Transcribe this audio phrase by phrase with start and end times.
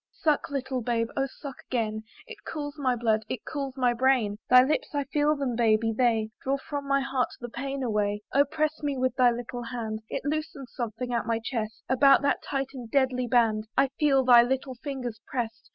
[0.23, 2.01] Suck, little babe, oh suck again!
[2.25, 5.93] It cools my blood; it cools my brain; Thy lips I feel them, baby!
[5.95, 8.23] they Draw from my heart the pain away.
[8.33, 8.45] Oh!
[8.45, 12.69] press me with thy little hand; It loosens something at my chest; About that tight
[12.73, 15.69] and deadly band I feel thy little fingers press'd.